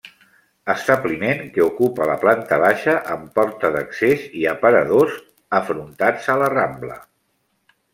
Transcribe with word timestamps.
Establiment 0.73 1.43
que 1.57 1.63
ocupa 1.65 2.07
la 2.13 2.15
planta 2.25 2.59
baixa 2.65 2.97
amb 3.17 3.29
porta 3.37 3.73
d'accés 3.79 4.27
i 4.43 4.49
aparadors 4.57 5.23
afrontats 5.63 6.37
a 6.37 6.43
la 6.45 6.55
Rambla. 6.61 7.03